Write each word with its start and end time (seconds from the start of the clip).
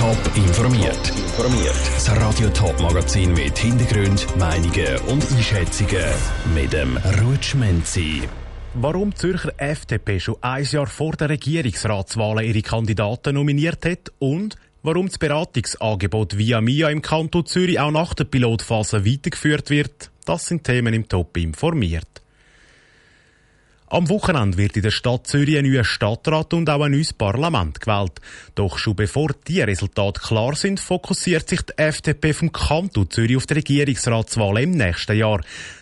Top 0.00 0.16
informiert. 0.34 1.08
Informiert. 1.10 1.74
Das 1.94 2.10
Radio 2.16 2.48
Top 2.48 2.80
Magazin 2.80 3.34
mit 3.34 3.58
Hintergrund, 3.58 4.34
Meinungen 4.38 4.96
und 5.08 5.30
Einschätzungen 5.30 6.06
mit 6.54 6.72
dem 6.72 6.96
Rutschmenzi. 7.22 8.22
Warum 8.72 9.14
Zürcher 9.14 9.52
FDP 9.58 10.18
schon 10.18 10.36
ein 10.40 10.64
Jahr 10.64 10.86
vor 10.86 11.12
der 11.12 11.28
Regierungsratswahlen 11.28 12.46
ihre 12.46 12.62
Kandidaten 12.62 13.34
nominiert 13.34 13.84
hat 13.84 14.10
und 14.18 14.56
warum 14.82 15.08
das 15.08 15.18
Beratungsangebot 15.18 16.38
via 16.38 16.62
MIA 16.62 16.88
im 16.88 17.02
Kanton 17.02 17.44
Zürich 17.44 17.78
auch 17.78 17.90
nach 17.90 18.14
der 18.14 18.24
Pilotphase 18.24 19.04
weitergeführt 19.04 19.68
wird, 19.68 20.10
das 20.24 20.46
sind 20.46 20.64
Themen 20.64 20.94
im 20.94 21.10
Top 21.10 21.36
informiert. 21.36 22.19
Am 23.92 24.08
Wochenende 24.08 24.56
wird 24.56 24.76
in 24.76 24.84
der 24.84 24.92
Stadt 24.92 25.26
Zürich 25.26 25.58
ein 25.58 25.68
neuer 25.68 25.82
Stadtrat 25.82 26.54
und 26.54 26.70
auch 26.70 26.82
ein 26.82 26.92
neues 26.92 27.12
Parlament 27.12 27.80
gewählt. 27.80 28.20
Doch 28.54 28.78
schon 28.78 28.94
bevor 28.94 29.30
die 29.48 29.62
Resultate 29.62 30.20
klar 30.20 30.54
sind, 30.54 30.78
fokussiert 30.78 31.48
sich 31.48 31.62
die 31.62 31.76
FDP 31.76 32.32
vom 32.32 32.52
Kanton 32.52 33.10
Zürich 33.10 33.36
auf 33.36 33.46
die 33.46 33.54
Regierungsratswahl 33.54 34.62
im 34.62 34.70
nächsten 34.70 35.18
Jahr. 35.18 35.40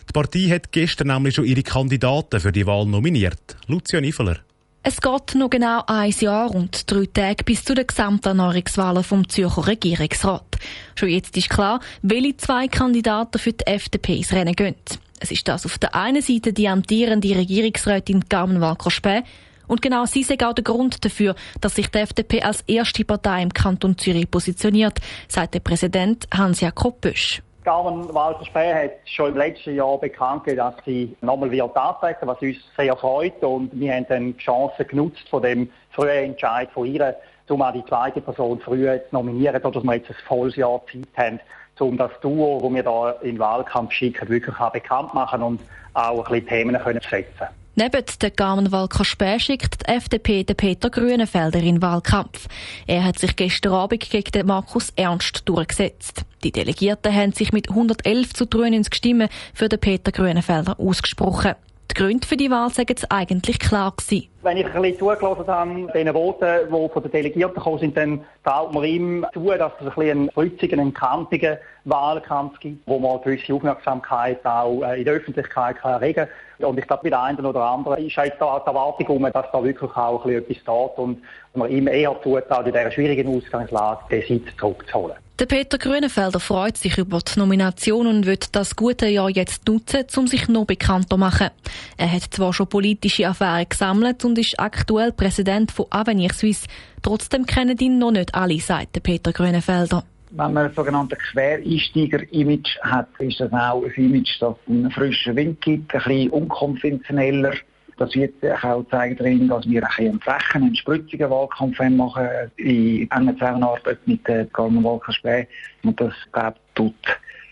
Die 0.09 0.13
Partei 0.13 0.49
hat 0.49 0.71
gestern 0.71 1.09
nämlich 1.09 1.35
schon 1.35 1.45
ihre 1.45 1.61
Kandidaten 1.61 2.39
für 2.39 2.51
die 2.51 2.65
Wahl 2.65 2.87
nominiert. 2.87 3.57
Lucia 3.67 4.01
Niveler. 4.01 4.39
Es 4.81 4.99
geht 4.99 5.35
noch 5.35 5.51
genau 5.51 5.83
ein 5.85 6.09
Jahr 6.09 6.49
und 6.49 6.91
drei 6.91 7.05
Tage 7.05 7.43
bis 7.43 7.63
zu 7.63 7.75
den 7.75 7.85
Gesamterneuerungswahlen 7.85 9.03
vom 9.03 9.29
Zürcher 9.29 9.67
Regierungsrat. 9.67 10.57
Schon 10.95 11.09
jetzt 11.09 11.37
ist 11.37 11.51
klar, 11.51 11.79
welche 12.01 12.37
zwei 12.37 12.67
Kandidaten 12.67 13.37
für 13.37 13.53
die 13.53 13.67
FDP 13.67 14.15
ins 14.15 14.33
Rennen 14.33 14.55
gehen. 14.55 14.73
Es 15.21 15.31
ist 15.31 15.47
das 15.47 15.65
auf 15.65 15.77
der 15.77 15.95
einen 15.95 16.21
Seite 16.21 16.53
die 16.53 16.69
amtierende 16.69 17.35
Regierungsrätin 17.35 18.29
Carmen 18.29 18.61
Walker-Späh 18.61 19.23
und 19.67 19.81
genau 19.81 20.05
sie 20.05 20.21
ist 20.21 20.31
auch 20.43 20.53
der 20.53 20.63
Grund 20.63 21.03
dafür, 21.03 21.35
dass 21.61 21.75
sich 21.75 21.89
die 21.91 21.99
FDP 21.99 22.41
als 22.41 22.61
erste 22.61 23.03
Partei 23.03 23.43
im 23.43 23.53
Kanton 23.53 23.97
Zürich 23.97 24.31
positioniert, 24.31 24.97
sagt 25.27 25.53
der 25.53 25.59
Präsident 25.59 26.27
Hans-Jakob 26.35 27.01
Bösch. 27.01 27.43
Carmen 27.65 28.11
Walter-Späh 28.13 28.73
hat 28.73 28.91
schon 29.05 29.31
im 29.31 29.37
letzten 29.37 29.75
Jahr 29.75 29.99
bekannt 29.99 30.45
gegeben, 30.45 30.73
dass 30.75 30.85
sie 30.85 31.15
nochmal 31.21 31.51
wird 31.51 31.75
antreten, 31.75 32.27
was 32.27 32.41
uns 32.41 32.57
sehr 32.77 32.95
freut. 32.95 33.43
Und 33.43 33.77
wir 33.77 33.93
haben 33.93 34.05
dann 34.07 34.33
die 34.33 34.37
Chance 34.37 34.85
genutzt 34.85 35.27
von 35.29 35.43
dem 35.43 35.69
frühen 35.91 36.31
Entscheid 36.31 36.69
von 36.73 36.87
ihr, 36.87 37.15
um 37.49 37.61
auch 37.61 37.73
die 37.73 37.85
zweite 37.85 38.21
Person 38.21 38.59
früher 38.61 39.01
zu 39.09 39.15
nominieren, 39.15 39.61
dass 39.61 39.83
wir 39.83 39.95
jetzt 39.95 40.09
ein 40.09 40.15
volles 40.27 40.55
Jahr 40.55 40.81
Zeit 40.91 41.07
haben, 41.17 41.39
um 41.81 41.97
das 41.97 42.11
Duo, 42.21 42.59
das 42.61 42.73
wir 42.73 42.83
da 42.83 43.11
in 43.21 43.35
den 43.35 43.39
Wahlkampf 43.39 43.91
schicken, 43.91 44.29
wirklich 44.29 44.55
bekannt 44.73 45.13
machen 45.13 45.41
und 45.41 45.61
auch 45.93 46.25
ein 46.25 46.31
bisschen 46.31 46.47
Themen 46.47 46.77
können 46.79 47.01
setzen 47.09 47.47
Neben 47.75 48.03
der 48.21 48.31
Carmen 48.31 48.73
Walker 48.73 49.05
Späh 49.05 49.39
schickt 49.39 49.87
die 49.87 49.93
FDP 49.93 50.43
den 50.43 50.57
Peter 50.57 50.89
Grünenfelder 50.89 51.59
in 51.59 51.75
den 51.75 51.81
Wahlkampf. 51.81 52.47
Er 52.87 53.05
hat 53.05 53.17
sich 53.19 53.37
gestern 53.37 53.71
Abend 53.71 54.09
gegen 54.09 54.31
den 54.31 54.47
Markus 54.47 54.91
Ernst 54.97 55.47
durchgesetzt. 55.47 56.25
Die 56.43 56.51
Delegierten 56.51 57.15
haben 57.15 57.31
sich 57.31 57.53
mit 57.53 57.69
111 57.69 58.33
zu 58.33 58.45
93 58.45 58.93
Stimmen 58.93 59.29
für 59.53 59.69
den 59.69 59.79
Peter 59.79 60.11
Grünenfelder 60.11 60.77
ausgesprochen. 60.77 61.55
Die 61.89 61.93
Gründe 61.93 62.27
für 62.27 62.35
die 62.35 62.51
Wahl 62.51 62.69
sagen 62.69 62.95
es 62.97 63.09
eigentlich 63.09 63.59
klar 63.59 63.93
gewesen. 63.95 64.27
Wenn 64.41 64.55
ich 64.55 64.65
ein 64.67 64.81
bisschen 64.81 64.99
zugelassen 64.99 65.47
habe, 65.47 65.91
den 65.93 66.13
Voten, 66.13 66.45
die 66.67 66.89
von 66.93 67.03
den 67.03 67.11
Delegierten 67.11 67.55
gekommen 67.55 67.79
sind, 67.79 67.97
dann 67.97 68.23
traut 68.45 68.73
man 68.73 68.85
ihm 68.85 69.25
zu, 69.33 69.49
dass 69.49 69.73
es 69.81 69.87
ein 69.87 69.93
bisschen 69.95 70.09
einen 70.11 70.29
kreuzigen, 70.29 70.79
einen 70.79 70.93
kantigen 70.93 71.57
Wahlkampf 71.83 72.57
gibt, 72.61 72.87
wo 72.87 72.99
man 72.99 73.21
gewisse 73.21 73.53
Aufmerksamkeit 73.53 74.45
auch 74.45 74.81
äh, 74.83 74.99
in 74.99 75.05
der 75.05 75.15
Öffentlichkeit 75.15 75.77
kann 75.77 75.91
erregen 75.91 76.27
kann. 76.57 76.67
Und 76.67 76.79
ich 76.79 76.87
glaube, 76.87 77.03
bei 77.03 77.09
der 77.09 77.21
einen 77.21 77.45
oder 77.45 77.61
anderen 77.61 78.05
ist 78.05 78.15
halt 78.15 78.35
da 78.39 78.59
die 78.59 78.67
Erwartung, 78.67 79.21
dass 79.23 79.45
da 79.51 79.63
wirklich 79.63 79.91
auch 79.97 80.25
ein 80.25 80.31
bisschen 80.31 80.43
etwas 80.43 80.57
steht 80.57 80.97
und 80.97 81.21
man 81.53 81.69
ihm 81.69 81.87
eher 81.87 82.15
zutraut, 82.23 82.65
in 82.65 82.73
dieser 82.73 82.91
schwierigen 82.91 83.35
Ausgangslage 83.35 84.03
den 84.09 84.21
Sitz 84.21 84.55
zurückzuholen. 84.57 85.17
Der 85.39 85.45
Peter 85.45 85.77
Grünenfelder 85.77 86.41
freut 86.41 86.75
sich 86.75 86.97
über 86.97 87.19
die 87.19 87.39
Nomination 87.39 88.07
und 88.07 88.25
wird 88.25 88.57
das 88.57 88.75
gute 88.75 89.07
Jahr 89.07 89.29
jetzt 89.29 89.65
nutzen, 89.69 90.03
um 90.17 90.27
sich 90.27 90.49
noch 90.49 90.65
bekannter 90.65 91.11
zu 91.11 91.17
machen. 91.17 91.51
Er 91.95 92.11
hat 92.11 92.23
zwar 92.23 92.51
schon 92.51 92.67
politische 92.67 93.23
Erfahrungen 93.23 93.69
gesammelt 93.69 94.25
und 94.29 94.37
ist 94.37 94.59
aktuell 94.59 95.11
Präsident 95.11 95.71
von 95.71 95.87
Avenir 95.89 96.31
Suisse. 96.33 96.67
Trotzdem 97.01 97.45
kennen 97.45 97.77
ihn 97.79 97.97
noch 97.97 98.11
nicht 98.11 98.33
alle, 98.33 98.59
sagt 98.59 99.01
Peter 99.03 99.31
Grünenfelder. 99.31 100.03
Wenn 100.31 100.53
man 100.53 100.67
ein 100.67 100.73
sogenanntes 100.73 101.17
Quereinsteiger-Image 101.31 102.77
hat, 102.81 103.07
ist 103.17 103.39
das 103.39 103.51
auch 103.51 103.83
ein 103.83 103.93
Image, 103.95 104.39
das 104.39 104.55
einen 104.67 104.91
frischen 104.91 105.35
Wind 105.35 105.61
gibt, 105.61 105.93
ein 105.93 106.01
bisschen 106.01 106.29
unkonventioneller 106.29 107.53
das 107.97 108.15
wird 108.15 108.33
auch 108.63 108.85
zeigen 108.89 109.17
darin, 109.17 109.49
dass 109.49 109.69
wir 109.69 109.83
ein 109.83 109.89
einen 109.97 110.21
frechen, 110.21 110.63
einen 110.63 110.75
spritzigen 110.75 111.29
Wahlkampf 111.29 111.79
machen, 111.89 112.27
in 112.55 113.11
enger 113.11 113.33
Zusammenarbeit 113.33 113.99
mit 114.05 114.25
der 114.25 114.45
Carmen 114.45 114.85
Walker 114.85 115.11
Späh. 115.11 115.45
Und 115.83 115.99
das, 115.99 116.13
glaube 116.31 116.55
tut 116.75 116.95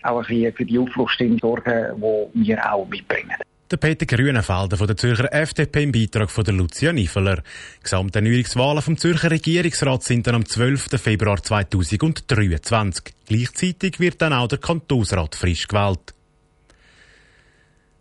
auch 0.04 0.20
ein 0.20 0.26
bisschen 0.26 0.52
für 0.54 0.64
die 0.64 0.78
Aufbruchstimmung 0.78 1.38
sorgen, 1.38 2.00
die 2.34 2.48
wir 2.48 2.72
auch 2.72 2.88
mitbringen. 2.88 3.36
Der 3.70 3.76
Peter 3.76 4.06
Grünenfelder 4.06 4.78
von 4.78 4.86
der 4.86 4.96
Zürcher 4.96 5.30
FDP 5.30 5.82
im 5.82 5.92
Beitrag 5.92 6.30
von 6.30 6.42
der 6.42 6.54
Lucia 6.54 6.90
Nifeler. 6.90 7.42
Gesamterneuerungswahlen 7.82 8.80
vom 8.80 8.96
Zürcher 8.96 9.30
Regierungsrat 9.30 10.02
sind 10.04 10.26
dann 10.26 10.36
am 10.36 10.46
12. 10.46 10.98
Februar 10.98 11.42
2023. 11.42 13.14
Gleichzeitig 13.26 14.00
wird 14.00 14.22
dann 14.22 14.32
auch 14.32 14.48
der 14.48 14.56
Kantonsrat 14.56 15.34
frisch 15.34 15.68
gewählt. 15.68 16.14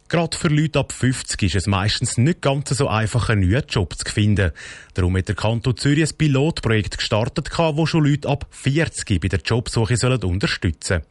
Gerade 0.09 0.37
für 0.37 0.47
Leute 0.47 0.79
ab 0.79 0.93
50 0.93 1.43
ist 1.43 1.55
es 1.55 1.67
meistens 1.67 2.17
nicht 2.17 2.41
ganz 2.41 2.69
so 2.69 2.87
einfach, 2.87 3.27
einen 3.27 3.41
neuen 3.41 3.65
Job 3.67 3.93
zu 3.97 4.09
finden. 4.09 4.51
Darum 4.93 5.17
hat 5.17 5.27
der 5.27 5.35
Kanton 5.35 5.75
Zürich 5.75 6.09
ein 6.09 6.17
Pilotprojekt 6.17 6.97
gestartet, 6.97 7.49
das 7.49 7.89
schon 7.89 8.05
Leute 8.05 8.29
ab 8.29 8.47
40 8.51 9.19
bei 9.19 9.27
der 9.27 9.41
Jobsuche 9.41 9.97
sollen 9.97 10.23
unterstützen 10.23 11.01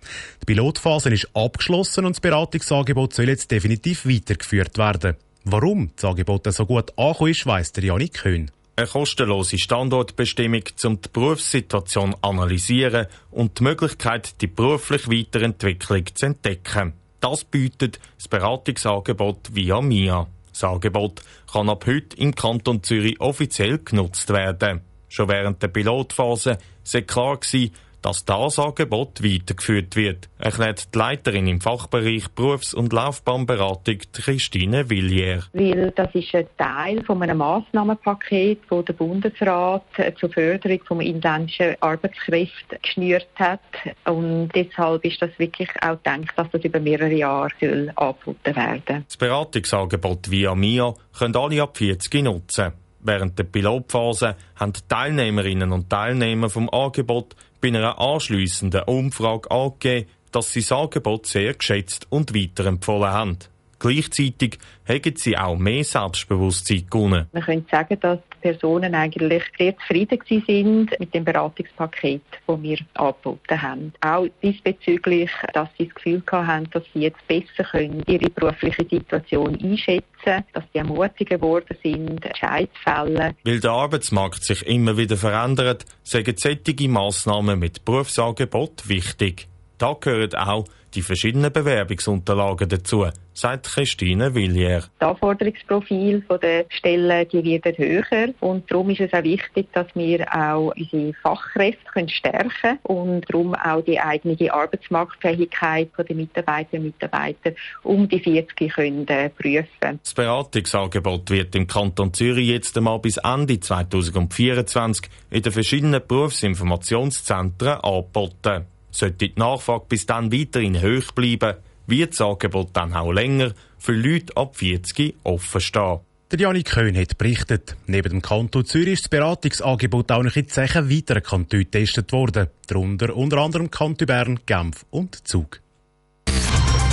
Die 0.40 0.46
Pilotphase 0.46 1.10
ist 1.10 1.28
abgeschlossen 1.34 2.06
und 2.06 2.16
das 2.16 2.20
Beratungsangebot 2.20 3.12
soll 3.12 3.28
jetzt 3.28 3.50
definitiv 3.50 4.06
weitergeführt 4.06 4.78
werden. 4.78 5.16
Warum 5.44 5.90
das 5.94 6.06
Angebot 6.06 6.50
so 6.52 6.64
gut 6.64 6.98
angekommen 6.98 7.30
ist, 7.32 7.44
weiss 7.44 7.72
der 7.72 7.84
Janik 7.84 8.14
Köhn. 8.14 8.50
Eine 8.76 8.86
kostenlose 8.86 9.58
Standortbestimmung, 9.58 10.62
um 10.84 11.00
die 11.00 11.08
Berufssituation 11.12 12.14
analysieren 12.22 13.06
und 13.30 13.58
die 13.58 13.64
Möglichkeit, 13.64 14.40
die 14.40 14.46
berufliche 14.46 15.10
Weiterentwicklung 15.10 16.04
zu 16.14 16.26
entdecken. 16.26 16.94
Das 17.28 17.42
bietet 17.42 17.98
das 18.16 18.28
Beratungsangebot 18.28 19.52
via 19.52 19.80
MIA. 19.80 20.28
Das 20.52 20.62
Angebot 20.62 21.22
kann 21.52 21.68
ab 21.68 21.84
heute 21.84 22.16
im 22.18 22.36
Kanton 22.36 22.84
Zürich 22.84 23.20
offiziell 23.20 23.78
genutzt 23.78 24.28
werden. 24.28 24.82
Schon 25.08 25.28
während 25.28 25.60
der 25.60 25.66
Pilotphase 25.66 26.58
sei 26.84 27.00
klar 27.00 27.38
gewesen, 27.38 27.72
dass 28.02 28.24
das 28.24 28.58
Angebot 28.58 29.22
weitergeführt 29.22 29.96
wird, 29.96 30.28
erklärt 30.38 30.94
die 30.94 30.98
Leiterin 30.98 31.46
im 31.46 31.60
Fachbereich 31.60 32.28
Berufs- 32.34 32.74
und 32.74 32.92
Laufbahnberatung 32.92 33.98
Christine 34.12 34.88
Villiers. 34.88 35.48
Weil 35.52 35.92
das 35.92 36.14
ist 36.14 36.34
ein 36.34 36.46
Teil 36.56 37.02
von 37.04 37.22
einem 37.22 37.38
Massnahmenpaket, 37.38 38.60
das 38.68 38.84
der 38.84 38.92
Bundesrat 38.92 39.84
zur 40.18 40.30
Förderung 40.30 40.80
von 40.84 41.00
inländischen 41.00 41.76
Arbeitskräften 41.80 42.78
geschnürt 42.82 43.28
hat. 43.36 43.60
Und 44.04 44.50
deshalb 44.54 45.04
ist 45.04 45.20
das 45.20 45.30
wirklich 45.38 45.70
auch 45.82 45.96
gedacht, 45.96 46.32
dass 46.36 46.50
das 46.52 46.64
über 46.64 46.80
mehrere 46.80 47.12
Jahre 47.12 47.50
soll 47.60 47.92
angeboten 47.96 48.56
werden. 48.56 49.04
Das 49.06 49.16
Beratungsangebot 49.16 50.30
via 50.30 50.54
MIA 50.54 50.94
können 51.18 51.36
alle 51.36 51.62
ab 51.62 51.76
40 51.76 52.22
nutzen. 52.22 52.72
Während 53.00 53.38
der 53.38 53.44
Pilotphase 53.44 54.34
haben 54.56 54.72
Teilnehmerinnen 54.88 55.70
und 55.70 55.88
Teilnehmer 55.88 56.50
vom 56.50 56.68
Angebot 56.70 57.36
bei 57.60 57.68
einer 57.68 57.98
anschliessenden 57.98 58.82
Umfrage 58.84 59.50
angegeben, 59.50 60.08
dass 60.32 60.52
sie 60.52 60.60
das 60.60 60.72
Angebot 60.72 61.26
sehr 61.26 61.54
geschätzt 61.54 62.06
und 62.10 62.34
weiterempfohlen 62.34 63.10
haben. 63.10 63.38
Gleichzeitig 63.78 64.58
haben 64.88 65.16
sie 65.16 65.36
auch 65.36 65.56
mehr 65.56 65.84
Selbstbewusstsein 65.84 66.86
gewonnen. 66.88 67.26
Man 67.32 67.42
könnte 67.42 67.70
sagen, 67.70 68.00
dass 68.00 68.18
Personen 68.46 68.94
eigentlich 68.94 69.42
sehr 69.58 69.76
zufrieden 69.78 70.20
sind 70.46 71.00
mit 71.00 71.12
dem 71.12 71.24
Beratungspaket, 71.24 72.22
das 72.46 72.62
wir 72.62 72.78
angeboten 72.94 73.60
haben. 73.60 73.92
Auch 74.00 74.28
diesbezüglich, 74.40 75.30
dass 75.52 75.68
sie 75.76 75.86
das 75.86 75.94
Gefühl 75.96 76.22
haben, 76.30 76.70
dass 76.70 76.84
sie 76.94 77.00
jetzt 77.00 77.26
besser 77.26 77.64
können 77.68 78.04
ihre 78.06 78.30
berufliche 78.30 78.86
Situation 78.88 79.58
einschätzen 79.60 80.04
können, 80.22 80.44
dass 80.52 80.64
sie 80.72 80.78
ermutigen 80.78 81.40
worden 81.40 81.76
sind, 81.82 82.24
Entscheidungsfälle. 82.24 83.34
Weil 83.42 83.60
der 83.60 83.70
Arbeitsmarkt 83.72 84.44
sich 84.44 84.64
immer 84.64 84.96
wieder 84.96 85.16
verändert, 85.16 85.84
sagen 86.04 86.34
solche 86.36 86.88
Massnahmen 86.88 87.58
mit 87.58 87.84
Berufsangebot 87.84 88.88
wichtig. 88.88 89.48
Da 89.78 89.94
gehören 89.98 90.34
auch 90.34 90.64
die 90.96 91.02
verschiedenen 91.02 91.52
Bewerbungsunterlagen 91.52 92.68
dazu, 92.68 93.06
sagt 93.34 93.66
Christine 93.66 94.34
Villiers. 94.34 94.90
Das 94.98 95.10
Anforderungsprofil 95.10 96.24
der 96.42 96.64
Stellen 96.70 97.28
die 97.28 97.44
wird 97.44 97.78
höher 97.78 98.34
und 98.40 98.70
darum 98.70 98.90
ist 98.90 99.00
es 99.00 99.12
auch 99.12 99.22
wichtig, 99.22 99.68
dass 99.72 99.86
wir 99.94 100.26
auch 100.34 100.72
unsere 100.74 101.12
Fachkräfte 101.22 102.08
stärken 102.08 102.50
können 102.60 102.78
und 102.84 103.24
darum 103.28 103.54
auch 103.54 103.82
die 103.82 104.00
eigene 104.00 104.52
Arbeitsmarktfähigkeit 104.52 105.90
der 105.98 106.16
Mitarbeiterinnen 106.16 106.86
und 106.88 106.94
Mitarbeiter 106.94 107.52
um 107.82 108.08
die 108.08 108.20
40 108.20 108.72
können 108.72 109.06
äh, 109.08 109.28
prüfen. 109.28 110.00
Das 110.02 110.14
Beratungsangebot 110.14 111.30
wird 111.30 111.54
im 111.54 111.66
Kanton 111.66 112.14
Zürich 112.14 112.48
jetzt 112.48 112.76
einmal 112.78 112.98
bis 112.98 113.18
Ende 113.18 113.60
2024 113.60 115.10
in 115.30 115.42
den 115.42 115.52
verschiedenen 115.52 116.00
Berufsinformationszentren 116.06 117.80
angeboten. 117.80 118.66
Sollte 118.96 119.28
die 119.28 119.32
Nachfrage 119.36 119.84
bis 119.88 120.06
dann 120.06 120.32
weiterhin 120.32 120.80
hoch 120.80 121.12
bleiben, 121.12 121.58
wird 121.86 122.12
das 122.12 122.22
Angebot 122.22 122.70
dann 122.72 122.94
auch 122.94 123.12
länger 123.12 123.52
für 123.78 123.92
Leute 123.92 124.34
ab 124.36 124.56
40 124.56 125.16
offen 125.22 125.60
stehen. 125.60 126.00
Der 126.32 126.40
Janik 126.40 126.70
Köhn 126.70 126.96
hat 126.96 127.18
berichtet, 127.18 127.76
neben 127.86 128.08
dem 128.08 128.22
Kanton 128.22 128.64
Zürich 128.64 128.94
ist 128.94 129.04
das 129.04 129.08
Beratungsangebot 129.10 130.10
auch 130.10 130.22
noch 130.22 130.34
in 130.34 130.48
zehn 130.48 130.90
weiteren 130.90 131.22
Kantonen 131.22 131.64
getestet 131.64 132.10
worden. 132.12 132.48
Darunter 132.66 133.14
unter 133.14 133.36
anderem 133.36 133.70
Kanton 133.70 134.06
Bern, 134.06 134.40
Genf 134.46 134.86
und 134.90 135.28
Zug. 135.28 135.60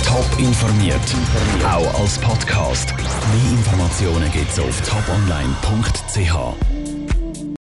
Top 0.04 0.38
informiert, 0.38 1.00
auch 1.64 2.00
als 2.00 2.18
Podcast. 2.18 2.94
Mehr 2.96 3.58
Informationen 3.58 4.30
gibt's 4.30 4.60
auf 4.60 4.88
toponline.ch. 4.88 6.83